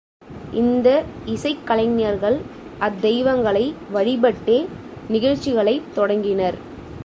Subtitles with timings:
[0.51, 0.87] இந்த
[1.25, 2.41] இசைக் கலைஞர்கள்
[2.79, 3.73] அத்தெய்வங்களை
[3.93, 4.65] வழிபட்டே
[5.09, 6.57] நிகழ்ச்சிகளைத் தொடங்கினர்.